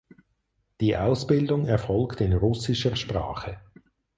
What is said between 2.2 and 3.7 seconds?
in russischer Sprache.